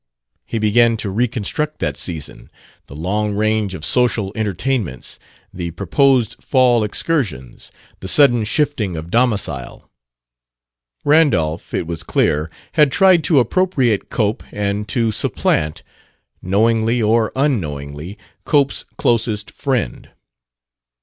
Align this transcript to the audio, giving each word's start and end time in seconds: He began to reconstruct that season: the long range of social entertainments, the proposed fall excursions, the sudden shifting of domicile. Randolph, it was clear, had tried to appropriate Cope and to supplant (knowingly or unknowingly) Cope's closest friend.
He 0.47 0.57
began 0.57 0.97
to 0.97 1.11
reconstruct 1.11 1.77
that 1.77 1.95
season: 1.95 2.49
the 2.87 2.95
long 2.95 3.35
range 3.35 3.75
of 3.75 3.85
social 3.85 4.31
entertainments, 4.33 5.19
the 5.53 5.69
proposed 5.69 6.37
fall 6.43 6.83
excursions, 6.83 7.71
the 7.99 8.07
sudden 8.07 8.43
shifting 8.45 8.95
of 8.97 9.11
domicile. 9.11 9.91
Randolph, 11.05 11.71
it 11.75 11.85
was 11.85 12.01
clear, 12.01 12.49
had 12.71 12.91
tried 12.91 13.23
to 13.25 13.37
appropriate 13.39 14.09
Cope 14.09 14.41
and 14.51 14.87
to 14.87 15.11
supplant 15.11 15.83
(knowingly 16.41 16.99
or 16.99 17.31
unknowingly) 17.35 18.17
Cope's 18.43 18.85
closest 18.97 19.51
friend. 19.51 20.09